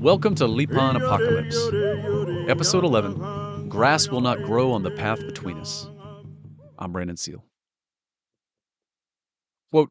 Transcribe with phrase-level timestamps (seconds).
[0.00, 1.58] Welcome to Lipan Apocalypse,
[2.48, 5.88] Episode 11 Grass Will Not Grow on the Path Between Us.
[6.78, 7.44] I'm Brandon Seale.
[9.72, 9.90] Quote,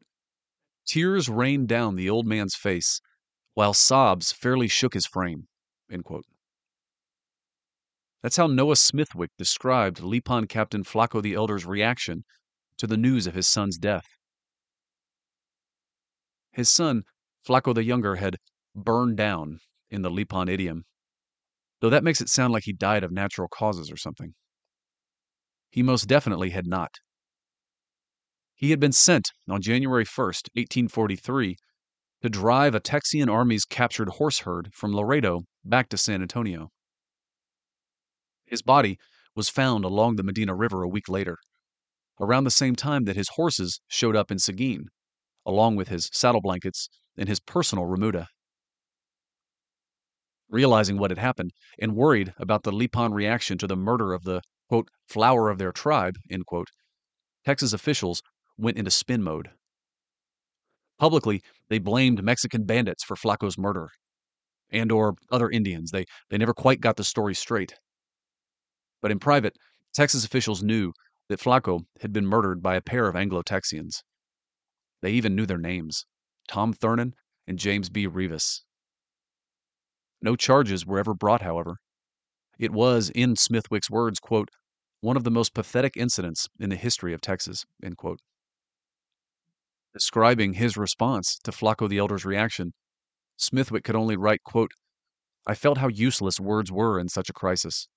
[0.86, 3.02] Tears rained down the old man's face,
[3.52, 5.46] while sobs fairly shook his frame.
[5.90, 6.24] End quote.
[8.22, 12.24] That's how Noah Smithwick described Lipan Captain Flaco the Elder's reaction
[12.76, 14.06] to the news of his son's death.
[16.52, 17.04] His son,
[17.46, 18.36] Flaco the Younger, had
[18.74, 20.84] burned down in the Lipan idiom,
[21.80, 24.34] though that makes it sound like he died of natural causes or something.
[25.70, 26.98] He most definitely had not.
[28.54, 31.56] He had been sent on January 1st, 1843,
[32.22, 36.68] to drive a Texian army's captured horse herd from Laredo back to San Antonio.
[38.44, 38.98] His body
[39.34, 41.38] was found along the Medina River a week later,
[42.20, 44.86] around the same time that his horses showed up in Seguin,
[45.46, 48.26] along with his saddle blankets and his personal remuda.
[50.48, 54.42] Realizing what had happened and worried about the Lipan reaction to the murder of the,
[54.68, 56.68] quote, flower of their tribe, end quote,
[57.44, 58.20] Texas officials
[58.58, 59.50] went into spin mode.
[61.00, 63.88] Publicly, they blamed Mexican bandits for Flaco's murder
[64.70, 65.90] and or other Indians.
[65.90, 67.74] They they never quite got the story straight.
[69.00, 69.56] But in private,
[69.94, 70.92] Texas officials knew
[71.30, 74.02] that Flaco had been murdered by a pair of Anglo-Texians.
[75.00, 76.04] They even knew their names,
[76.48, 77.14] Tom Thurnon
[77.46, 78.06] and James B.
[78.06, 78.62] Rivas.
[80.20, 81.76] No charges were ever brought, however.
[82.58, 84.50] It was, in Smithwick's words, quote,
[85.00, 88.20] one of the most pathetic incidents in the history of Texas, end quote.
[89.92, 92.72] Describing his response to Flaco the Elder's reaction,
[93.36, 94.70] Smithwick could only write, quote,
[95.46, 97.88] I felt how useless words were in such a crisis.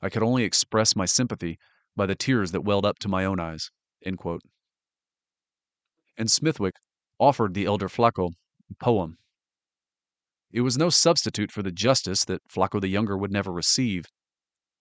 [0.00, 1.58] I could only express my sympathy
[1.96, 3.70] by the tears that welled up to my own eyes.
[4.02, 4.18] And
[6.30, 6.74] Smithwick
[7.18, 8.30] offered the elder Flaco
[8.70, 9.18] a poem
[10.52, 14.06] it was no substitute for the justice that Flaco the Younger would never receive,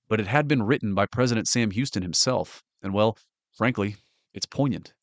[0.07, 3.17] but it had been written by President Sam Houston himself, and well,
[3.55, 3.97] frankly,
[4.33, 4.93] it's poignant.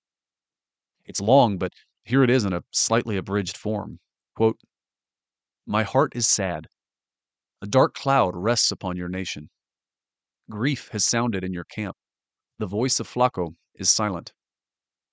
[1.07, 1.73] It's long, but
[2.05, 4.01] here it is in a slightly abridged form.
[4.35, 4.59] Quote,
[5.67, 6.67] My heart is sad.
[7.63, 9.49] A dark cloud rests upon your nation.
[10.51, 11.97] Grief has sounded in your camp.
[12.59, 14.33] The voice of Flaco is silent.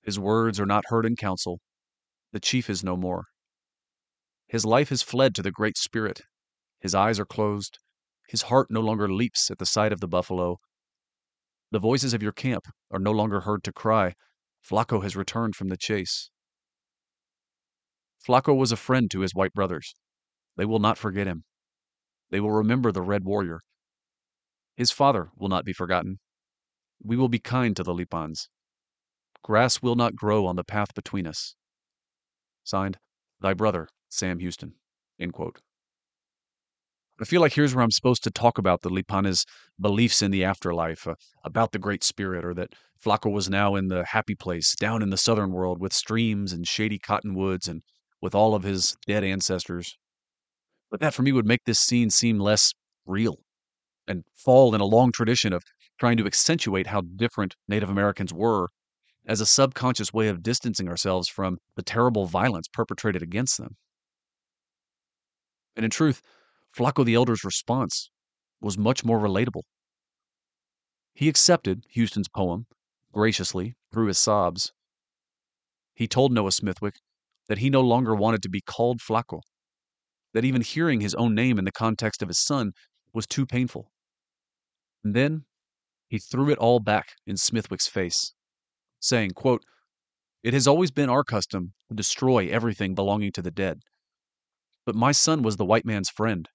[0.02, 1.60] His words are not heard in council.
[2.32, 3.26] The chief is no more.
[4.48, 6.22] His life has fled to the Great Spirit.
[6.80, 7.80] His eyes are closed.
[8.28, 10.60] His heart no longer leaps at the sight of the buffalo.
[11.72, 14.14] The voices of your camp are no longer heard to cry,
[14.68, 16.30] Flaco has returned from the chase.
[18.26, 19.94] Flaco was a friend to his white brothers.
[20.56, 21.44] They will not forget him.
[22.30, 23.62] They will remember the Red Warrior.
[24.76, 26.20] His father will not be forgotten.
[27.04, 28.48] We will be kind to the Lipans.
[29.44, 31.56] Grass will not grow on the path between us.
[32.64, 32.98] Signed,
[33.42, 34.76] Thy Brother, Sam Houston.
[37.22, 39.46] I feel like here's where I'm supposed to talk about the Lipanes'
[39.80, 41.16] beliefs in the afterlife, uh,
[41.46, 45.10] about the Great Spirit, or that Flaco was now in the happy place down in
[45.10, 47.84] the southern world with streams and shady cottonwoods and
[48.22, 49.96] with all of his dead ancestors.
[50.90, 52.74] But that for me would make this scene seem less
[53.06, 53.38] real
[54.08, 55.64] and fall in a long tradition of
[56.00, 58.70] trying to accentuate how different Native Americans were
[59.26, 63.76] as a subconscious way of distancing ourselves from the terrible violence perpetrated against them.
[65.76, 66.22] And in truth,
[66.76, 68.10] Flaco the Elder's response
[68.60, 69.64] was much more relatable.
[71.14, 72.66] He accepted Houston's poem
[73.12, 74.74] graciously through his sobs.
[75.94, 76.96] He told Noah Smithwick
[77.48, 79.42] that he no longer wanted to be called Flaco,
[80.34, 82.72] that even hearing his own name in the context of his son
[83.14, 83.92] was too painful.
[85.04, 85.46] And then
[86.08, 88.34] he threw it all back in Smithwick's face,
[89.00, 89.64] saying, quote,
[90.42, 93.82] It has always been our custom to destroy everything belonging to the dead.
[94.86, 96.50] But my son was the white man's friend,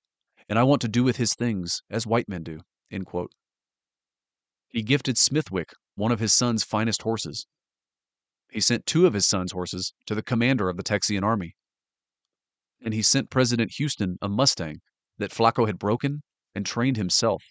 [0.48, 2.60] and I want to do with his things as white men do.
[4.68, 7.46] He gifted Smithwick one of his son's finest horses.
[8.50, 11.54] He sent two of his son's horses to the commander of the Texian army.
[12.80, 14.80] And he sent President Houston a Mustang
[15.18, 16.22] that Flaco had broken
[16.54, 17.42] and trained himself.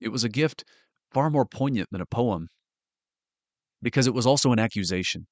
[0.00, 0.64] It was a gift
[1.10, 2.48] far more poignant than a poem
[3.82, 5.26] because it was also an accusation.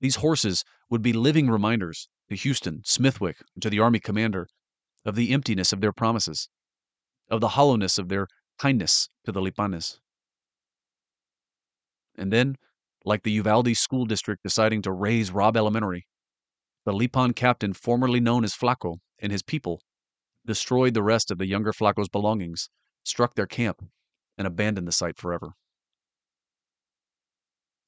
[0.00, 4.48] These horses would be living reminders to Houston, Smithwick, and to the Army commander
[5.04, 6.48] of the emptiness of their promises,
[7.28, 8.26] of the hollowness of their
[8.58, 9.98] kindness to the Lipanes.
[12.16, 12.56] And then,
[13.04, 16.06] like the Uvalde School District deciding to raze Robb Elementary,
[16.84, 19.80] the Lipan captain formerly known as Flaco and his people,
[20.46, 22.70] destroyed the rest of the younger Flaco's belongings,
[23.04, 23.82] struck their camp,
[24.36, 25.52] and abandoned the site forever.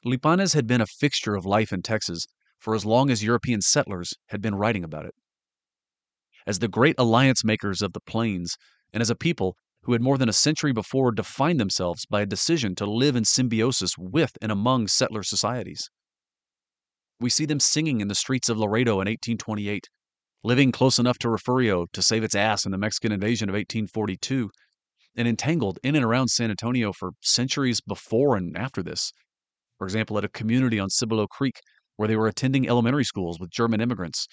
[0.04, 2.26] Lipanes had been a fixture of life in Texas
[2.58, 5.14] for as long as European settlers had been writing about it.
[6.46, 8.56] As the great alliance makers of the plains,
[8.92, 12.26] and as a people who had more than a century before defined themselves by a
[12.26, 15.88] decision to live in symbiosis with and among settler societies.
[17.20, 19.88] We see them singing in the streets of Laredo in 1828,
[20.42, 24.50] living close enough to Refugio to save its ass in the Mexican invasion of 1842,
[25.16, 29.12] and entangled in and around San Antonio for centuries before and after this.
[29.82, 31.58] For example, at a community on Cibolo Creek
[31.96, 34.28] where they were attending elementary schools with German immigrants,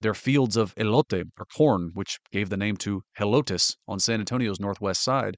[0.00, 4.58] their fields of elote, or corn, which gave the name to Helotes on San Antonio's
[4.58, 5.36] northwest side,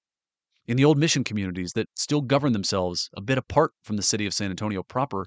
[0.67, 4.25] in the old mission communities that still govern themselves a bit apart from the city
[4.25, 5.27] of San Antonio proper,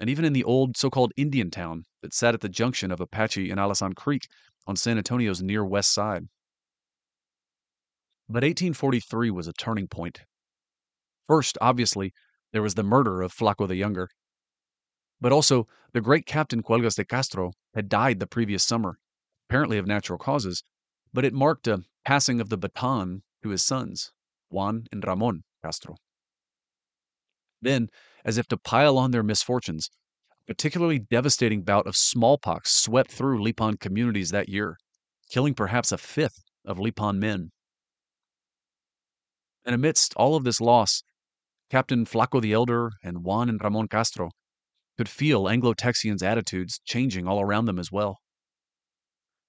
[0.00, 3.02] and even in the old so called Indian town that sat at the junction of
[3.02, 4.22] Apache and Alazan Creek
[4.66, 6.22] on San Antonio's near west side.
[8.30, 10.22] But 1843 was a turning point.
[11.26, 12.14] First, obviously,
[12.52, 14.08] there was the murder of Flaco the Younger,
[15.20, 19.00] but also, the great Captain Cuelgas de Castro had died the previous summer,
[19.48, 20.62] apparently of natural causes,
[21.12, 24.12] but it marked a passing of the baton to his sons,
[24.48, 25.96] Juan and Ramon Castro.
[27.60, 27.88] Then,
[28.24, 29.90] as if to pile on their misfortunes,
[30.30, 34.78] a particularly devastating bout of smallpox swept through Lipan communities that year,
[35.28, 37.50] killing perhaps a fifth of Lipan men.
[39.64, 41.02] And amidst all of this loss,
[41.70, 44.30] Captain Flaco the Elder and Juan and Ramon Castro
[44.96, 48.18] could feel Anglo Texians' attitudes changing all around them as well.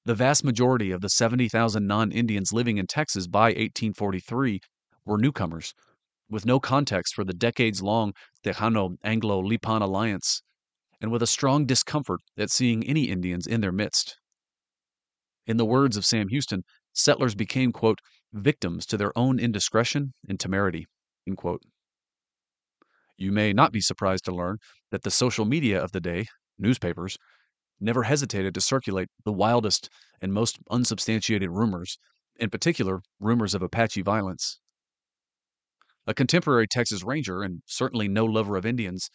[0.03, 4.59] The vast majority of the 70,000 non Indians living in Texas by 1843
[5.05, 5.73] were newcomers,
[6.29, 8.13] with no context for the decades long
[8.43, 10.41] Tejano Anglo Lipan alliance,
[10.99, 14.17] and with a strong discomfort at seeing any Indians in their midst.
[15.47, 17.99] In the words of Sam Houston, settlers became, quote,
[18.33, 20.85] victims to their own indiscretion and temerity,
[21.25, 21.61] end quote.
[23.19, 24.59] You may not be surprised to learn
[24.91, 26.27] that the social media of the day,
[26.57, 27.17] newspapers,
[27.77, 29.89] never hesitated to circulate the wildest
[30.21, 31.97] and most unsubstantiated rumors,
[32.37, 34.61] in particular, rumors of Apache violence.
[36.07, 39.09] A contemporary Texas Ranger, and certainly no lover of Indians,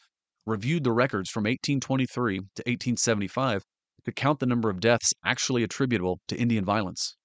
[0.44, 3.64] reviewed the records from 1823 to 1875
[4.04, 7.16] to count the number of deaths actually attributable to Indian violence.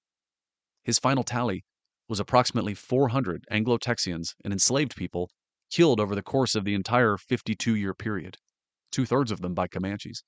[0.86, 1.66] His final tally
[2.08, 5.30] was approximately 400 Anglo Texians and enslaved people
[5.69, 8.38] killed over the course of the entire 52 year period,
[8.92, 10.24] two thirds of them by Comanches.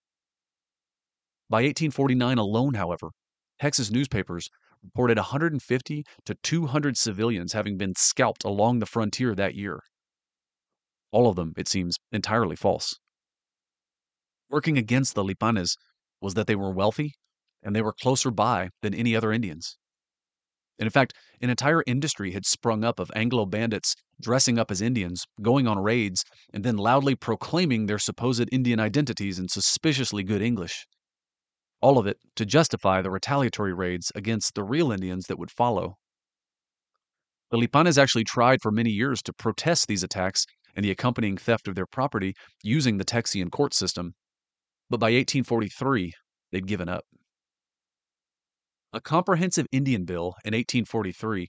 [1.50, 3.12] By 1849 alone, however,
[3.60, 4.50] Texas newspapers
[4.82, 9.82] reported 150 to 200 civilians having been scalped along the frontier that year.
[11.12, 12.98] All of them, it seems, entirely false.
[14.50, 15.76] Working against the Lipanes
[16.22, 17.14] was that they were wealthy
[17.64, 19.78] and they were closer by than any other Indians.
[20.82, 24.82] And in fact, an entire industry had sprung up of Anglo bandits dressing up as
[24.82, 30.42] Indians, going on raids, and then loudly proclaiming their supposed Indian identities in suspiciously good
[30.42, 30.88] English.
[31.82, 35.98] All of it to justify the retaliatory raids against the real Indians that would follow.
[37.52, 41.68] The Lipanes actually tried for many years to protest these attacks and the accompanying theft
[41.68, 42.34] of their property
[42.64, 44.16] using the Texian court system,
[44.90, 46.12] but by 1843,
[46.52, 47.06] they'd given up.
[48.94, 51.48] A comprehensive Indian bill in 1843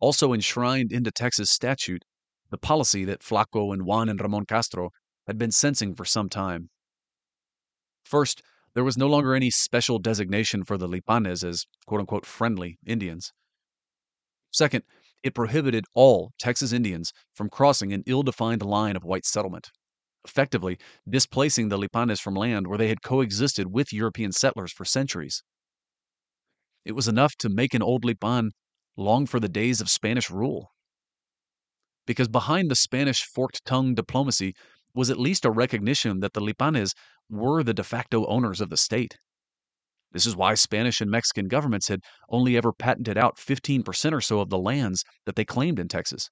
[0.00, 2.04] also enshrined into Texas statute
[2.50, 4.90] the policy that Flaco and Juan and Ramon Castro
[5.28, 6.70] had been sensing for some time.
[8.04, 8.42] First,
[8.74, 13.32] there was no longer any special designation for the Lipanes as quote unquote friendly Indians.
[14.50, 14.82] Second,
[15.22, 19.70] it prohibited all Texas Indians from crossing an ill defined line of white settlement,
[20.24, 20.78] effectively
[21.08, 25.44] displacing the Lipanes from land where they had coexisted with European settlers for centuries.
[26.84, 28.50] It was enough to make an old Lipan
[28.96, 30.70] long for the days of Spanish rule.
[32.06, 34.54] Because behind the Spanish forked tongue diplomacy
[34.94, 36.92] was at least a recognition that the Lipanes
[37.30, 39.16] were the de facto owners of the state.
[40.10, 44.40] This is why Spanish and Mexican governments had only ever patented out 15% or so
[44.40, 46.28] of the lands that they claimed in Texas,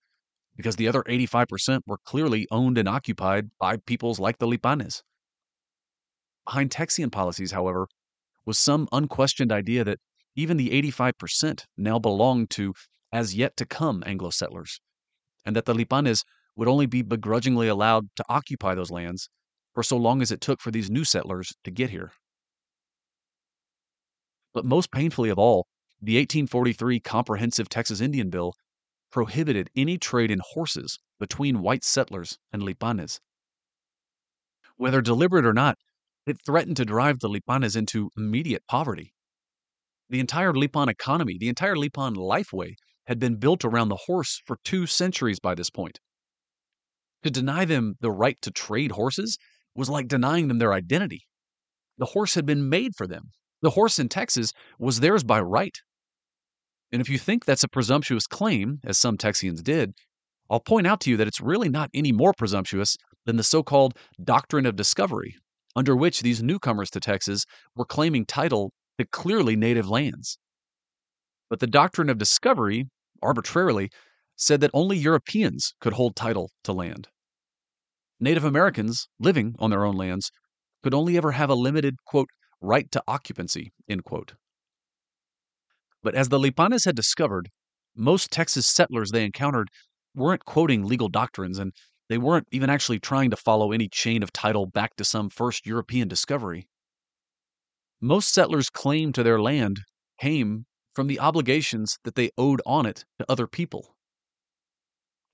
[0.56, 5.02] because the other 85% were clearly owned and occupied by peoples like the Lipanes.
[6.44, 7.86] Behind Texian policies, however,
[8.44, 9.98] was some unquestioned idea that
[10.40, 12.72] even the 85% now belonged to
[13.12, 14.80] as yet to come Anglo settlers,
[15.44, 16.24] and that the Lipanes
[16.56, 19.28] would only be begrudgingly allowed to occupy those lands
[19.74, 22.12] for so long as it took for these new settlers to get here.
[24.54, 25.66] But most painfully of all,
[26.00, 28.54] the 1843 Comprehensive Texas Indian Bill
[29.12, 33.20] prohibited any trade in horses between white settlers and Lipanes.
[34.76, 35.76] Whether deliberate or not,
[36.26, 39.12] it threatened to drive the Lipanes into immediate poverty.
[40.10, 42.74] The entire Lipan economy, the entire Lipan lifeway,
[43.06, 46.00] had been built around the horse for two centuries by this point.
[47.22, 49.38] To deny them the right to trade horses
[49.74, 51.26] was like denying them their identity.
[51.98, 53.30] The horse had been made for them.
[53.62, 55.76] The horse in Texas was theirs by right.
[56.90, 59.92] And if you think that's a presumptuous claim, as some Texians did,
[60.50, 63.62] I'll point out to you that it's really not any more presumptuous than the so
[63.62, 65.36] called doctrine of discovery,
[65.76, 67.44] under which these newcomers to Texas
[67.76, 68.72] were claiming title
[69.04, 70.38] clearly native lands.
[71.48, 72.88] But the doctrine of discovery,
[73.22, 73.90] arbitrarily,
[74.36, 77.08] said that only Europeans could hold title to land.
[78.18, 80.30] Native Americans living on their own lands
[80.82, 82.28] could only ever have a limited, quote,
[82.60, 84.34] right to occupancy, end quote.
[86.02, 87.50] But as the Lipanes had discovered,
[87.94, 89.68] most Texas settlers they encountered
[90.14, 91.72] weren't quoting legal doctrines and
[92.08, 95.66] they weren't even actually trying to follow any chain of title back to some first
[95.66, 96.66] European discovery.
[98.00, 99.80] Most settlers' claim to their land
[100.20, 100.64] came
[100.94, 103.94] from the obligations that they owed on it to other people.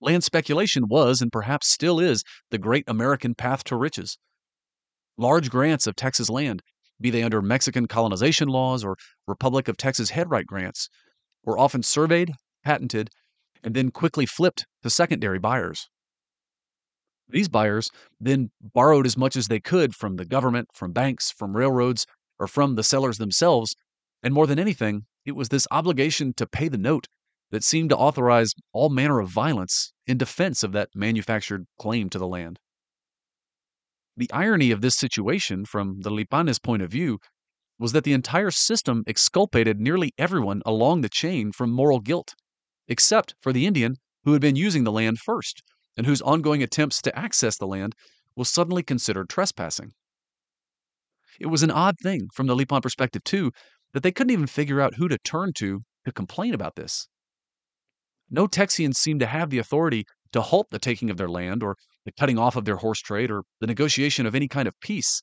[0.00, 4.18] Land speculation was, and perhaps still is, the great American path to riches.
[5.16, 6.62] Large grants of Texas land,
[7.00, 8.96] be they under Mexican colonization laws or
[9.26, 10.88] Republic of Texas headright grants,
[11.44, 12.32] were often surveyed,
[12.64, 13.10] patented,
[13.62, 15.88] and then quickly flipped to secondary buyers.
[17.28, 21.56] These buyers then borrowed as much as they could from the government, from banks, from
[21.56, 22.06] railroads,
[22.38, 23.74] or from the sellers themselves,
[24.22, 27.06] and more than anything, it was this obligation to pay the note
[27.50, 32.18] that seemed to authorize all manner of violence in defense of that manufactured claim to
[32.18, 32.58] the land.
[34.16, 37.18] The irony of this situation, from the Lipanes' point of view,
[37.78, 42.34] was that the entire system exculpated nearly everyone along the chain from moral guilt,
[42.88, 45.62] except for the Indian who had been using the land first,
[45.96, 47.94] and whose ongoing attempts to access the land
[48.34, 49.92] was suddenly considered trespassing.
[51.40, 53.52] It was an odd thing, from the Lipan perspective, too,
[53.92, 57.08] that they couldn't even figure out who to turn to to complain about this.
[58.30, 61.76] No Texians seemed to have the authority to halt the taking of their land or
[62.04, 65.22] the cutting off of their horse trade or the negotiation of any kind of peace.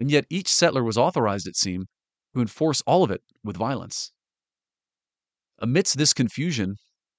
[0.00, 1.86] And yet each settler was authorized, it seemed,
[2.34, 4.12] to enforce all of it with violence.
[5.58, 6.76] Amidst this confusion,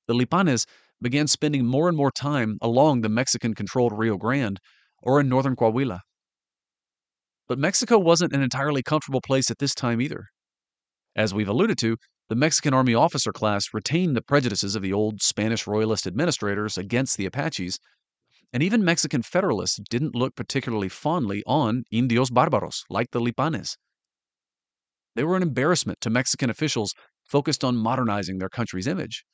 [0.08, 0.66] the Lipanes
[1.02, 4.60] began spending more and more time along the Mexican controlled Rio Grande
[5.02, 6.00] or in northern Coahuila.
[7.50, 10.28] But Mexico wasn't an entirely comfortable place at this time either.
[11.16, 11.98] As we've alluded to,
[12.30, 17.18] the Mexican Army officer class retained the prejudices of the old Spanish royalist administrators against
[17.18, 17.80] the Apaches,
[18.54, 23.78] and even Mexican federalists didn't look particularly fondly on indios barbaros like the Lipanes.
[25.16, 29.26] They were an embarrassment to Mexican officials focused on modernizing their country's image.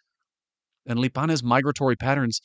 [0.86, 2.40] And Lipanes' migratory patterns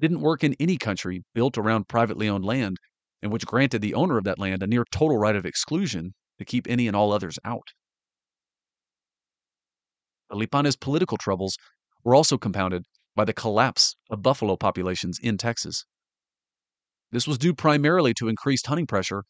[0.00, 2.78] didn't work in any country built around privately owned land
[3.24, 6.44] and which granted the owner of that land a near total right of exclusion to
[6.44, 7.68] keep any and all others out.
[10.30, 11.56] Lipanes' political troubles
[12.04, 12.84] were also compounded
[13.16, 15.86] by the collapse of buffalo populations in Texas.
[17.12, 19.24] This was due primarily to increased hunting pressure,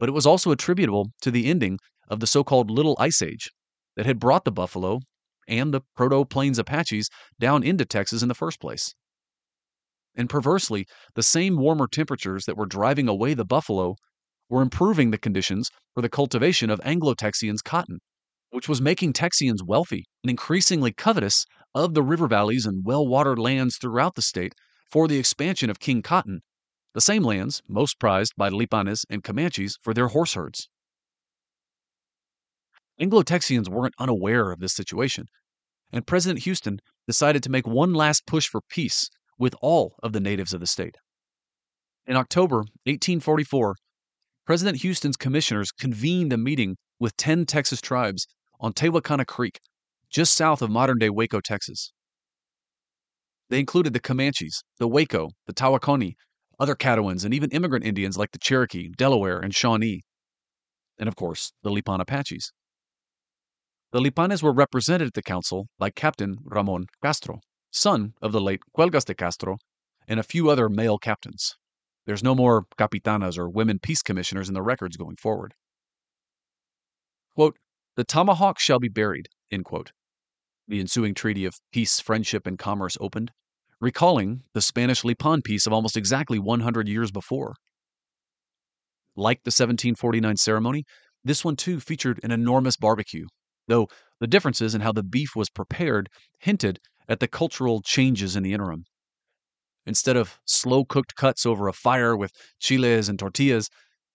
[0.00, 3.52] but it was also attributable to the ending of the so called Little Ice Age
[3.94, 5.00] that had brought the buffalo
[5.46, 8.92] and the Proto Plains Apaches down into Texas in the first place.
[10.16, 13.96] And perversely, the same warmer temperatures that were driving away the buffalo
[14.48, 17.98] were improving the conditions for the cultivation of Anglo Texians cotton
[18.50, 21.44] which was making Texians wealthy and increasingly covetous
[21.74, 24.54] of the river valleys and well watered lands throughout the state
[24.90, 26.40] for the expansion of King Cotton,
[26.94, 30.68] the same lands most prized by Lipanes and Comanches for their horse herds.
[32.98, 35.26] Anglo Texians weren't unaware of this situation,
[35.92, 40.20] and President Houston decided to make one last push for peace with all of the
[40.20, 40.96] natives of the state.
[42.06, 43.76] In October 1844,
[44.46, 48.26] President Houston's commissioners convened a meeting with 10 Texas tribes
[48.60, 49.58] on Tehuacana Creek,
[50.10, 51.92] just south of modern day Waco, Texas.
[53.50, 56.14] They included the Comanches, the Waco, the Tawakoni,
[56.58, 60.02] other Caddoans, and even immigrant Indians like the Cherokee, Delaware, and Shawnee,
[60.98, 62.52] and of course, the Lipan Apaches.
[63.92, 67.40] The Lipanes were represented at the council by Captain Ramon Castro,
[67.76, 69.58] son of the late Cuelgas de Castro,
[70.08, 71.56] and a few other male captains.
[72.06, 75.54] There's no more capitanas or women peace commissioners in the records going forward.
[77.34, 77.58] Quote,
[77.96, 83.32] the tomahawk shall be buried, The ensuing treaty of peace, friendship, and commerce opened,
[83.80, 87.54] recalling the Spanish Lipan peace of almost exactly 100 years before.
[89.16, 90.84] Like the 1749 ceremony,
[91.24, 93.26] this one too featured an enormous barbecue,
[93.66, 93.88] though
[94.20, 98.52] the differences in how the beef was prepared hinted at the cultural changes in the
[98.52, 98.84] interim.
[99.86, 103.70] Instead of slow cooked cuts over a fire with chiles and tortillas,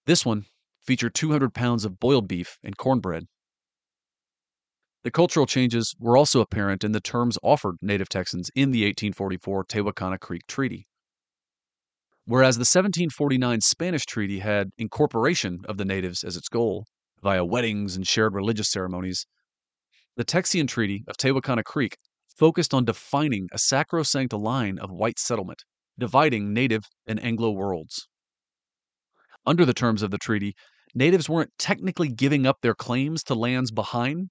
[0.05, 0.45] this one
[0.81, 3.25] featured 200 pounds of boiled beef and cornbread.
[5.03, 9.65] The cultural changes were also apparent in the terms offered native Texans in the 1844
[9.65, 10.87] Tehuacana Creek Treaty.
[12.25, 16.85] Whereas the 1749 Spanish treaty had incorporation of the natives as its goal,
[17.23, 19.25] via weddings and shared religious ceremonies,
[20.17, 21.97] the Texian Treaty of Tehuacana Creek
[22.37, 25.63] focused on defining a sacrosanct line of white settlement,
[25.97, 28.07] dividing native and Anglo worlds.
[29.45, 30.53] Under the terms of the treaty,
[30.93, 34.29] natives weren't technically giving up their claims to lands behind,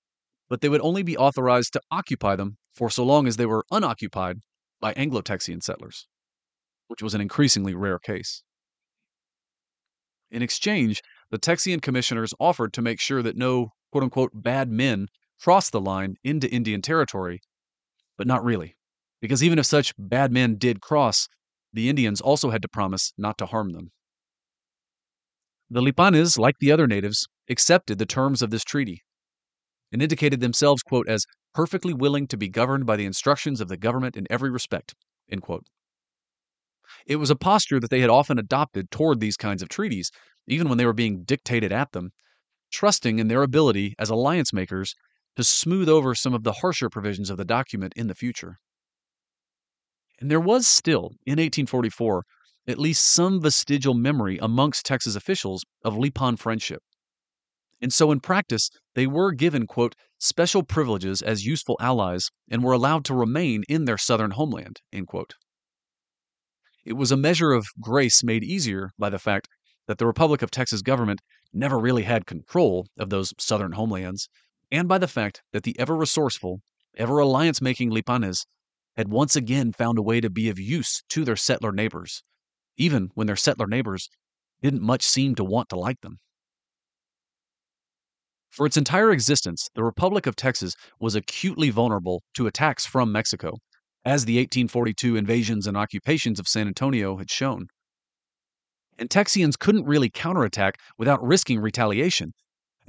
[0.49, 3.65] but they would only be authorized to occupy them for so long as they were
[3.71, 4.37] unoccupied
[4.81, 6.07] by Anglo Texian settlers
[6.91, 8.43] which was an increasingly rare case.
[10.29, 15.07] In exchange, the Texian commissioners offered to make sure that no quote unquote bad men
[15.41, 17.41] crossed the line into Indian territory,
[18.21, 18.77] but not really,
[19.23, 21.27] because even if such bad men did cross,
[21.73, 23.93] the Indians also had to promise not to harm them.
[25.71, 29.01] The Lipanes, like the other natives, accepted the terms of this treaty
[29.91, 31.25] and indicated themselves, quote, as
[31.55, 34.95] perfectly willing to be governed by the instructions of the government in every respect,
[35.33, 35.65] end quote.
[37.07, 40.11] It was a posture that they had often adopted toward these kinds of treaties,
[40.47, 42.11] even when they were being dictated at them,
[42.71, 44.95] trusting in their ability as alliance makers
[45.41, 48.59] to smooth over some of the harsher provisions of the document in the future.
[50.21, 52.25] And there was still, in 1844,
[52.69, 56.83] at least some vestigial memory amongst Texas officials of Lipan friendship.
[57.81, 62.75] And so, in practice, they were given, quote, special privileges as useful allies and were
[62.75, 65.37] allowed to remain in their southern homeland, end quote.
[66.85, 69.49] It was a measure of grace made easier by the fact
[69.87, 71.21] that the Republic of Texas government
[71.53, 74.29] never really had control of those southern homelands,
[74.71, 76.61] and by the fact that the ever resourceful,
[76.97, 78.45] ever alliance making Lipanes
[78.97, 82.23] had once again found a way to be of use to their settler neighbors,
[82.77, 84.09] even when their settler neighbors
[84.63, 86.19] didn't much seem to want to like them.
[88.51, 93.59] For its entire existence, the Republic of Texas was acutely vulnerable to attacks from Mexico,
[94.05, 97.69] as the 1842 invasions and occupations of San Antonio had shown.
[98.99, 102.33] And Texians couldn't really counterattack without risking retaliation.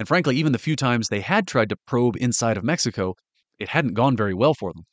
[0.02, 3.14] And frankly, even the few times they had tried to probe inside of Mexico,
[3.60, 4.86] it hadn't gone very well for them.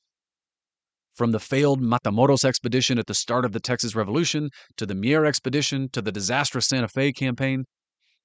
[1.14, 5.24] From the failed Matamoros expedition at the start of the Texas Revolution to the Mier
[5.24, 7.64] expedition to the disastrous Santa Fe campaign,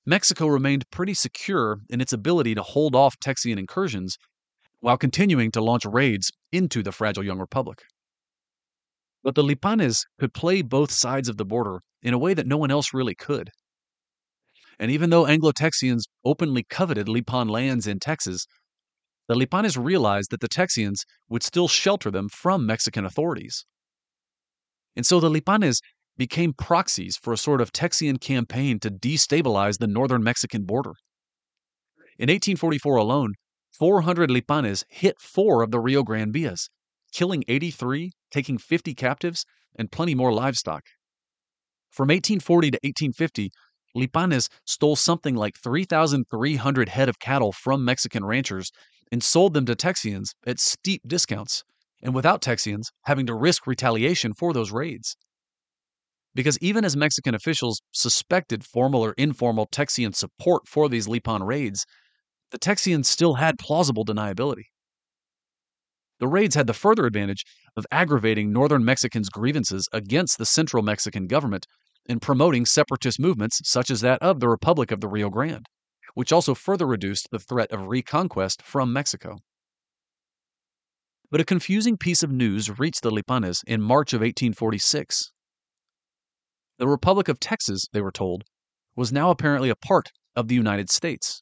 [0.06, 4.18] Mexico remained pretty secure in its ability to hold off Texian incursions
[4.82, 7.80] while continuing to launch raids into the fragile young republic.
[9.24, 12.58] But the Lipanes could play both sides of the border in a way that no
[12.58, 13.52] one else really could.
[14.80, 18.46] And even though Anglo Texians openly coveted Lipan lands in Texas,
[19.28, 23.66] the Lipanes realized that the Texians would still shelter them from Mexican authorities.
[24.96, 25.80] And so the Lipanes
[26.18, 30.94] became proxies for a sort of Texian campaign to destabilize the northern Mexican border.
[32.20, 33.34] In 1844 alone,
[33.72, 36.70] 400 Lipanes hit four of the Rio Grande Villas,
[37.12, 40.84] killing 83, taking 50 captives, and plenty more livestock.
[41.90, 43.52] From 1840 to 1850,
[43.96, 48.72] Lipanes stole something like 3,300 head of cattle from Mexican ranchers
[49.12, 51.64] and sold them to Texians at steep discounts,
[52.02, 55.16] and without Texians having to risk retaliation for those raids.
[56.36, 61.86] Because even as Mexican officials suspected formal or informal Texian support for these Lipan raids,
[62.50, 64.66] the Texians still had plausible deniability.
[66.20, 67.44] The raids had the further advantage
[67.76, 71.68] of aggravating northern Mexicans' grievances against the central Mexican government
[72.08, 75.66] and promoting separatist movements such as that of the Republic of the Rio Grande,
[76.14, 79.38] which also further reduced the threat of reconquest from Mexico.
[81.32, 85.32] But a confusing piece of news reached the Lipanes in March of 1846.
[86.78, 88.44] The Republic of Texas, they were told,
[88.96, 91.42] was now apparently a part of the United States.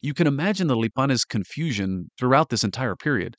[0.00, 3.36] You can imagine the Lipanes' confusion throughout this entire period.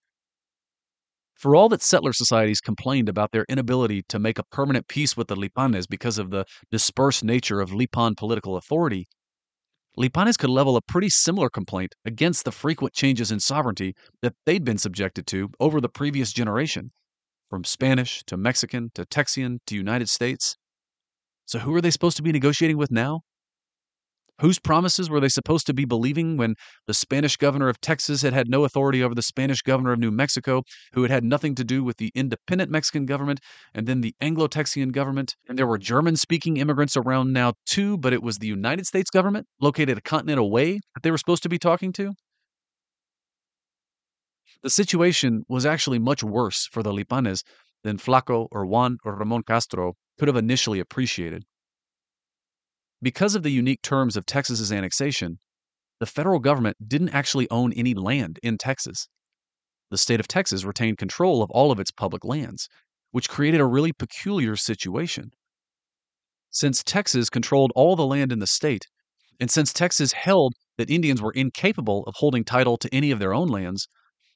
[1.38, 5.28] For all that settler societies complained about their inability to make a permanent peace with
[5.28, 9.08] the Lipanes because of the dispersed nature of Lipan political authority,
[9.98, 14.64] Lipanes could level a pretty similar complaint against the frequent changes in sovereignty that they'd
[14.64, 16.92] been subjected to over the previous generation,
[17.52, 20.58] from Spanish to Mexican to Texian to United States.
[21.46, 23.22] So, who are they supposed to be negotiating with now?
[24.40, 28.34] Whose promises were they supposed to be believing when the Spanish governor of Texas had
[28.34, 30.62] had no authority over the Spanish governor of New Mexico,
[30.94, 33.40] who had had nothing to do with the independent Mexican government,
[33.74, 35.36] and then the Anglo Texian government?
[35.50, 39.10] And there were German speaking immigrants around now too, but it was the United States
[39.10, 42.14] government, located a continent away, that they were supposed to be talking to?
[44.62, 47.44] The situation was actually much worse for the Lipanes
[47.84, 51.44] than Flaco or Juan or Ramon Castro could have initially appreciated.
[53.02, 55.40] Because of the unique terms of Texas's annexation,
[56.00, 59.08] the federal government didn't actually own any land in Texas.
[59.90, 62.68] The state of Texas retained control of all of its public lands,
[63.12, 65.32] which created a really peculiar situation.
[66.50, 68.86] Since Texas controlled all the land in the state,
[69.40, 73.34] and since Texas held that Indians were incapable of holding title to any of their
[73.34, 73.88] own lands,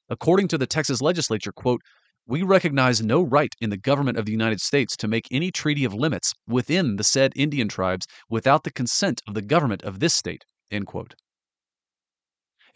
[0.09, 1.81] according to the Texas legislature, quote,
[2.27, 5.83] we recognize no right in the government of the United States to make any treaty
[5.83, 10.13] of limits within the said Indian tribes without the consent of the government of this
[10.13, 10.45] state.
[10.71, 10.87] And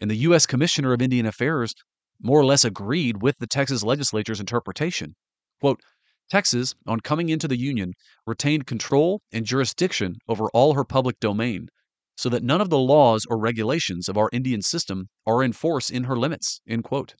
[0.00, 0.46] the U.S.
[0.46, 1.74] Commissioner of Indian Affairs
[2.22, 5.14] more or less agreed with the Texas legislature's interpretation.
[5.60, 5.80] Quote,
[6.28, 7.92] Texas, on coming into the Union,
[8.26, 11.68] retained control and jurisdiction over all her public domain,
[12.16, 15.88] so that none of the laws or regulations of our Indian system are in force
[15.88, 16.60] in her limits.
[16.66, 17.14] End quote.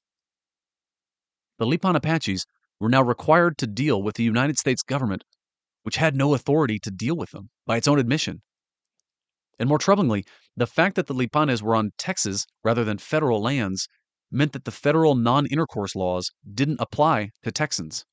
[1.59, 2.47] The Lipan Apaches
[2.79, 5.25] were now required to deal with the United States government,
[5.83, 8.43] which had no authority to deal with them, by its own admission.
[9.59, 13.89] And more troublingly, the fact that the Lipanes were on Texas rather than federal lands
[14.31, 18.05] meant that the federal non intercourse laws didn't apply to Texans.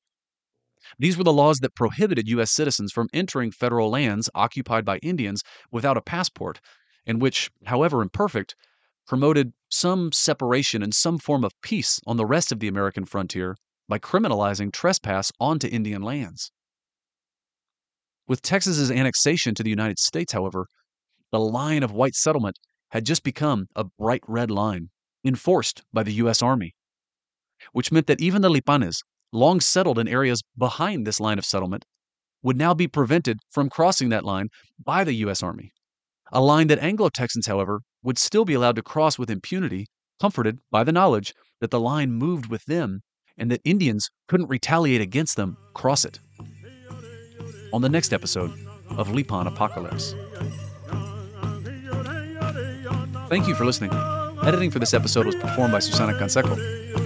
[0.98, 2.50] These were the laws that prohibited U.S.
[2.50, 6.60] citizens from entering federal lands occupied by Indians without a passport,
[7.06, 8.54] and which, however imperfect,
[9.06, 13.56] promoted some separation and some form of peace on the rest of the American frontier
[13.88, 16.50] by criminalizing trespass onto Indian lands.
[18.26, 20.66] With Texas's annexation to the United States, however,
[21.30, 22.58] the line of white settlement
[22.90, 24.88] had just become a bright red line
[25.24, 26.40] enforced by the U.S.
[26.40, 26.74] Army,
[27.72, 31.84] which meant that even the Lipanes, long settled in areas behind this line of settlement,
[32.42, 34.48] would now be prevented from crossing that line
[34.82, 35.42] by the U.S.
[35.42, 35.72] Army.
[36.32, 39.86] A line that Anglo Texans, however, would still be allowed to cross with impunity,
[40.20, 43.02] comforted by the knowledge that the line moved with them
[43.36, 46.20] and that Indians couldn't retaliate against them cross it.
[47.72, 48.52] On the next episode
[48.90, 50.14] of Lipan Apocalypse.
[53.28, 53.90] Thank you for listening.
[54.44, 56.54] Editing for this episode was performed by Susana Canseco.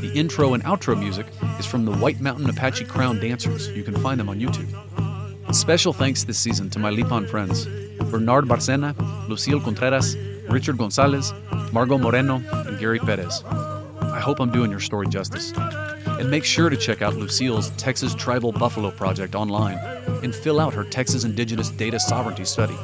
[0.01, 1.27] The intro and outro music
[1.59, 3.69] is from the White Mountain Apache Crown Dancers.
[3.69, 5.55] You can find them on YouTube.
[5.55, 7.67] Special thanks this season to my Lipan friends
[8.11, 8.95] Bernard Barcena,
[9.29, 10.17] Lucille Contreras,
[10.49, 11.33] Richard Gonzalez,
[11.73, 13.43] Margot Moreno, and Gary Perez.
[13.45, 15.53] I hope I'm doing your story justice.
[15.53, 19.79] And make sure to check out Lucille's Texas Tribal Buffalo Project online
[20.23, 22.77] and fill out her Texas Indigenous Data Sovereignty Study.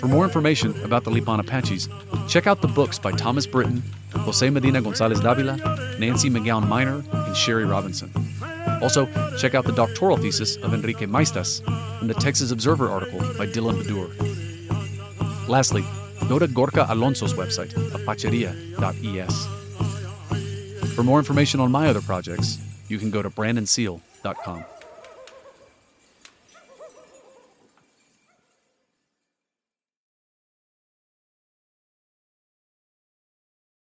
[0.00, 1.88] For more information about the Lipan Apaches,
[2.28, 3.82] check out the books by Thomas Britten,
[4.12, 5.56] Jose Medina Gonzalez Davila,
[5.98, 8.10] Nancy McGown Minor, and Sherry Robinson.
[8.80, 9.06] Also,
[9.36, 11.60] check out the doctoral thesis of Enrique Maestas
[12.00, 15.48] and the Texas Observer article by Dylan Baddour.
[15.48, 15.84] Lastly,
[16.28, 19.46] go to Gorka Alonso's website, apacheria.es.
[20.94, 22.58] For more information on my other projects,
[22.88, 24.64] you can go to brandonseale.com.